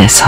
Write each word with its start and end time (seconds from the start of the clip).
속에서 0.00 0.26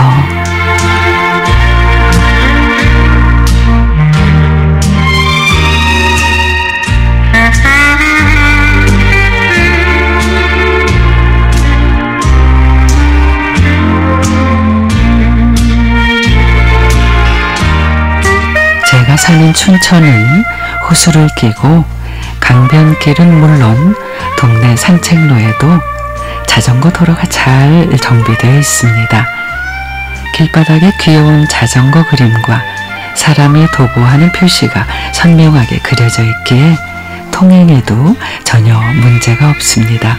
제가 18.89 19.17
사는 19.17 19.53
춘천은 19.53 20.43
호수를 20.87 21.27
끼고 21.37 21.83
강변길은 22.39 23.39
물론 23.39 23.95
동네 24.37 24.75
산책로에도 24.75 25.79
자전거 26.45 26.91
도로가 26.91 27.25
잘 27.27 27.89
정비되어 27.99 28.59
있습니다. 28.59 29.42
길바닥에 30.33 30.91
귀여운 30.99 31.47
자전거 31.47 32.03
그림과 32.07 32.61
사람이 33.15 33.67
도보하는 33.71 34.31
표시가 34.31 34.85
선명하게 35.13 35.79
그려져 35.79 36.23
있기에 36.23 36.75
통행에도 37.31 38.15
전혀 38.43 38.77
문제가 38.79 39.49
없습니다. 39.51 40.17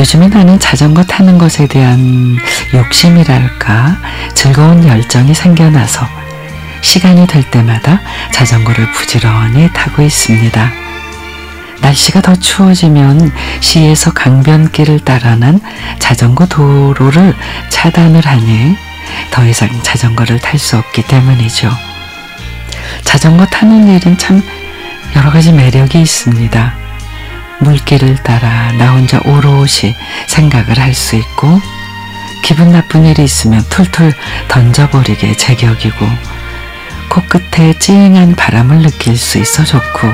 요즘에 0.00 0.28
나는 0.28 0.58
자전거 0.58 1.04
타는 1.04 1.38
것에 1.38 1.66
대한 1.66 2.38
욕심이랄까 2.72 3.98
즐거운 4.34 4.86
열정이 4.86 5.34
생겨나서 5.34 6.06
시간이 6.80 7.26
될 7.26 7.50
때마다 7.50 8.00
자전거를 8.32 8.90
부지런히 8.92 9.68
타고 9.72 10.02
있습니다. 10.02 10.87
날씨가 11.80 12.22
더 12.22 12.34
추워지면 12.34 13.32
시에서 13.60 14.12
강변길을 14.12 15.00
따라 15.00 15.36
난 15.36 15.60
자전거 15.98 16.46
도로를 16.46 17.34
차단을 17.70 18.26
하니 18.26 18.76
더 19.30 19.44
이상 19.46 19.68
자전거를 19.82 20.40
탈 20.40 20.58
수 20.58 20.76
없기 20.76 21.02
때문이죠. 21.02 21.70
자전거 23.04 23.46
타는 23.46 23.88
일은 23.88 24.18
참 24.18 24.42
여러 25.16 25.30
가지 25.30 25.52
매력이 25.52 26.00
있습니다. 26.00 26.74
물길을 27.60 28.22
따라 28.22 28.72
나 28.72 28.92
혼자 28.92 29.20
오롯이 29.24 29.94
생각을 30.26 30.78
할 30.78 30.94
수 30.94 31.16
있고 31.16 31.60
기분 32.44 32.70
나쁜 32.72 33.04
일이 33.04 33.24
있으면 33.24 33.64
툴툴 33.68 34.12
던져버리게 34.48 35.36
제격이고 35.36 36.06
코끝에 37.10 37.78
찡한 37.78 38.36
바람을 38.36 38.82
느낄 38.82 39.16
수 39.16 39.38
있어 39.38 39.64
좋고 39.64 40.08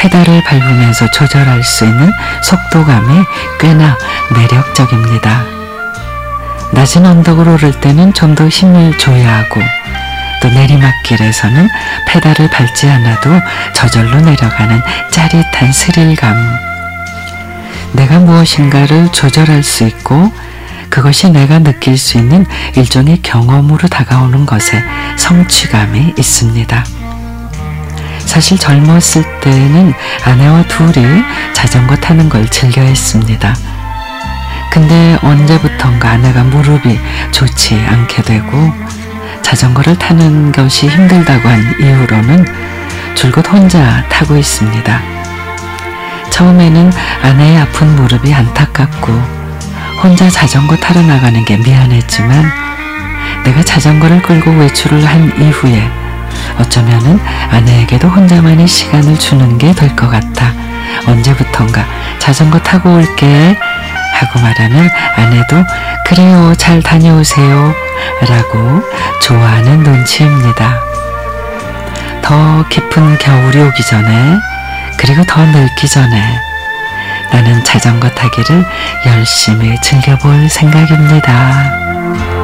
페달을 0.00 0.42
밟으면서 0.44 1.10
조절할 1.10 1.62
수 1.62 1.84
있는 1.84 2.10
속도감이 2.42 3.22
꽤나 3.60 3.98
매력적입니다. 4.32 5.44
낮은 6.72 7.04
언덕을 7.04 7.48
오를 7.48 7.78
때는 7.80 8.14
좀 8.14 8.34
더 8.34 8.48
힘을 8.48 8.96
줘야 8.96 9.38
하고 9.38 9.60
또 10.40 10.48
내리막길에서는 10.48 11.68
페달을 12.08 12.48
밟지 12.48 12.88
않아도 12.88 13.30
저절로 13.74 14.20
내려가는 14.20 14.80
짜릿한 15.10 15.72
스릴감. 15.72 16.34
내가 17.92 18.20
무엇인가를 18.20 19.10
조절할 19.12 19.62
수 19.62 19.84
있고 19.84 20.32
그것이 20.88 21.30
내가 21.30 21.58
느낄 21.58 21.98
수 21.98 22.16
있는 22.16 22.46
일종의 22.76 23.20
경험으로 23.22 23.86
다가오는 23.88 24.46
것에 24.46 24.82
성취감이 25.18 26.14
있습니다. 26.16 26.99
사실 28.30 28.56
젊었을 28.56 29.24
때는 29.40 29.92
아내와 30.24 30.62
둘이 30.68 31.04
자전거 31.52 31.96
타는 31.96 32.28
걸 32.28 32.48
즐겨 32.48 32.80
했습니다. 32.80 33.52
근데 34.70 35.18
언제부턴가 35.20 36.10
아내가 36.10 36.44
무릎이 36.44 36.96
좋지 37.32 37.74
않게 37.74 38.22
되고 38.22 38.72
자전거를 39.42 39.98
타는 39.98 40.52
것이 40.52 40.86
힘들다고 40.86 41.48
한 41.48 41.74
이후로는 41.80 42.46
줄곧 43.16 43.48
혼자 43.48 44.06
타고 44.08 44.36
있습니다. 44.36 45.02
처음에는 46.30 46.92
아내의 47.24 47.58
아픈 47.58 47.96
무릎이 47.96 48.32
안타깝고 48.32 49.12
혼자 50.04 50.30
자전거 50.30 50.76
타러 50.76 51.02
나가는 51.02 51.44
게 51.44 51.56
미안했지만 51.56 52.48
내가 53.42 53.64
자전거를 53.64 54.22
끌고 54.22 54.52
외출을 54.52 55.04
한 55.04 55.36
이후에 55.36 55.99
어쩌면은 56.58 57.18
아내에게도 57.50 58.08
혼자만의 58.08 58.66
시간을 58.68 59.18
주는 59.18 59.58
게 59.58 59.72
될 59.74 59.94
것 59.96 60.08
같아 60.10 60.52
언제부턴가 61.06 61.84
자전거 62.18 62.58
타고 62.58 62.94
올게 62.94 63.56
하고 64.14 64.40
말하면 64.40 64.90
아내도 65.16 65.64
그래요 66.06 66.54
잘 66.56 66.82
다녀오세요 66.82 67.74
라고 68.28 68.82
좋아하는 69.22 69.80
눈치입니다. 69.82 70.80
더 72.22 72.64
깊은 72.68 73.18
겨울이 73.18 73.60
오기 73.60 73.82
전에 73.84 74.36
그리고 74.98 75.24
더 75.24 75.44
늙기 75.44 75.88
전에 75.88 76.38
나는 77.32 77.62
자전거 77.64 78.08
타기를 78.10 78.64
열심히 79.06 79.80
즐겨볼 79.80 80.48
생각입니다. 80.50 82.39